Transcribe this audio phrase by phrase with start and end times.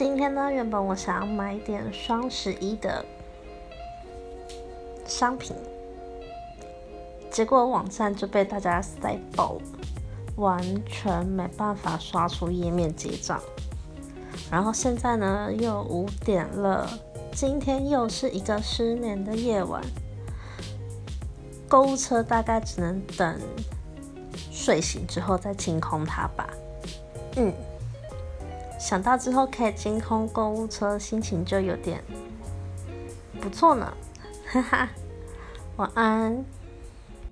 [0.00, 3.04] 今天呢，原本我想要买点双十一的
[5.04, 5.54] 商品，
[7.30, 9.62] 结果网站就被大家塞爆了，
[10.36, 13.42] 完全没办法刷出页面结账。
[14.50, 16.88] 然后现在呢，又五点了，
[17.34, 19.82] 今天又是一个失眠的夜晚，
[21.68, 23.38] 购物车大概只能等
[24.50, 26.48] 睡醒之后再清空它吧。
[27.36, 27.52] 嗯。
[28.80, 32.02] 想到之后可以清空购物车，心情就有点
[33.38, 33.92] 不错呢，
[34.46, 34.88] 哈哈，
[35.76, 36.42] 晚安。